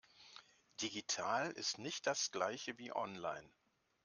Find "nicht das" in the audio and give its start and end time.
1.77-2.31